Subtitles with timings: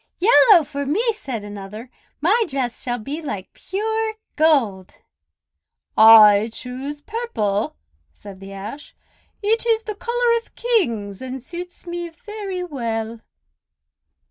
[0.17, 1.91] "Yellow for me!" said another.
[2.21, 4.95] "My dress shall be like pure gold."
[5.95, 7.75] "I choose purple!"
[8.11, 8.95] said the Ash.
[9.43, 13.19] "It is the color of Kings, and suits me very well."